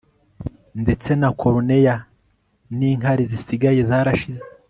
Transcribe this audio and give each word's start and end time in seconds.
Ndetse 0.81 1.09
na 1.21 1.29
cornea 1.39 1.95
ninkari 2.77 3.23
zisigaye 3.31 3.81
zarashize 3.89 4.45